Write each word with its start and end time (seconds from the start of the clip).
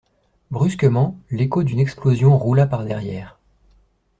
Brusquement, 0.49 1.15
l'écho 1.29 1.61
d'une 1.61 1.77
explosion 1.79 2.35
roula 2.35 2.65
par 2.65 2.83
derrière. 2.85 3.37